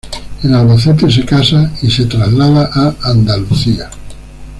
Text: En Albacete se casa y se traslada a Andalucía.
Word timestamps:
En 0.41 0.51
Albacete 0.55 1.11
se 1.11 1.23
casa 1.23 1.75
y 1.83 1.91
se 1.91 2.07
traslada 2.07 2.71
a 2.73 2.91
Andalucía. 3.11 3.87